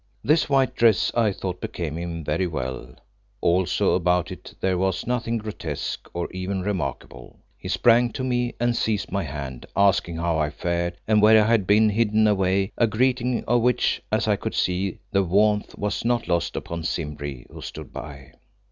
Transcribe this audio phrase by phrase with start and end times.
[0.23, 2.95] This white dress I thought became him very well,
[3.39, 7.37] also about it there was nothing grotesque or even remarkable.
[7.55, 11.45] He sprang to me and seized my hand, asking how I fared and where I
[11.45, 16.03] had been hidden away, a greeting of which, as I could see, the warmth was
[16.03, 18.31] not lost upon Simbri, who stood by.